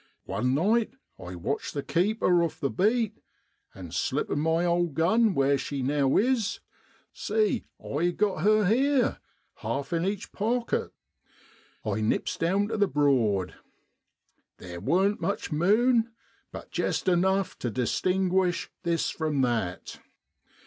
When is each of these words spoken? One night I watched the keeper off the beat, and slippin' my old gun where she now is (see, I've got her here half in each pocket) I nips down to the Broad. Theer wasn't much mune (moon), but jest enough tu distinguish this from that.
One 0.25 0.55
night 0.55 0.93
I 1.19 1.35
watched 1.35 1.75
the 1.75 1.83
keeper 1.83 2.41
off 2.41 2.59
the 2.59 2.71
beat, 2.71 3.19
and 3.75 3.93
slippin' 3.93 4.39
my 4.39 4.65
old 4.65 4.95
gun 4.95 5.35
where 5.35 5.59
she 5.59 5.83
now 5.83 6.17
is 6.17 6.59
(see, 7.13 7.65
I've 7.79 8.17
got 8.17 8.41
her 8.41 8.65
here 8.65 9.19
half 9.57 9.93
in 9.93 10.03
each 10.03 10.31
pocket) 10.31 10.91
I 11.85 12.01
nips 12.01 12.35
down 12.35 12.69
to 12.69 12.77
the 12.77 12.87
Broad. 12.87 13.53
Theer 14.57 14.79
wasn't 14.79 15.21
much 15.21 15.51
mune 15.51 15.77
(moon), 15.97 16.11
but 16.51 16.71
jest 16.71 17.07
enough 17.07 17.55
tu 17.59 17.69
distinguish 17.69 18.71
this 18.81 19.11
from 19.11 19.41
that. 19.41 19.99